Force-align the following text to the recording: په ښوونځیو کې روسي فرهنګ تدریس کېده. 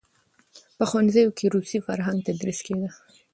په 0.77 0.83
ښوونځیو 0.89 1.35
کې 1.37 1.45
روسي 1.53 1.79
فرهنګ 1.85 2.19
تدریس 2.27 2.59
کېده. 2.65 2.89